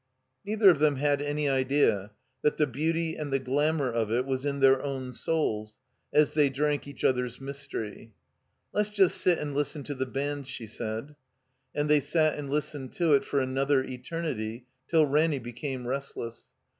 Neither 0.43 0.71
of 0.71 0.79
them 0.79 0.95
had 0.95 1.21
any 1.21 1.47
idea 1.47 2.09
that 2.41 2.57
the 2.57 2.65
beauty 2.65 3.15
and 3.15 3.31
the 3.31 3.39
gflamour 3.39 3.93
of 3.93 4.11
it 4.11 4.25
was 4.25 4.47
in 4.47 4.59
their 4.59 4.81
own 4.81 5.11
sotils 5.11 5.77
as 6.11 6.31
they 6.31 6.49
drank 6.49 6.87
each 6.87 7.03
other's 7.03 7.39
mystery. 7.39 8.11
"Let's 8.73 8.89
just 8.89 9.21
sit 9.21 9.37
and 9.37 9.53
listen 9.53 9.83
to 9.83 9.93
the 9.93 10.07
band," 10.07 10.47
she 10.47 10.65
said. 10.65 11.15
And 11.75 11.87
they 11.87 11.99
sat 11.99 12.35
and 12.39 12.49
listened 12.49 12.93
to 12.93 13.13
it 13.13 13.23
for 13.23 13.39
another 13.41 13.83
eter 13.83 14.23
nity, 14.23 14.63
till 14.87 15.05
Ranny 15.05 15.37
became 15.37 15.85
restless. 15.85 16.49